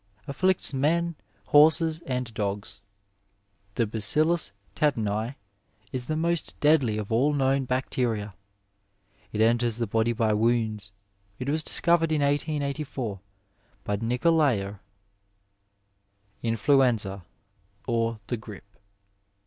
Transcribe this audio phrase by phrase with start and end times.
[0.27, 1.13] —^Afflicts men,
[1.49, 2.81] horses, and dogs.
[3.75, 5.35] The Badllus tetani
[5.91, 8.33] is the most deadly of all known bacteria.
[9.31, 10.91] It enters the body by wounds.
[11.37, 13.19] It was discovered in 1884
[13.83, 14.79] by Nicolaier.
[16.41, 17.21] Infiuenaaf
[17.85, 18.65] or the Orip.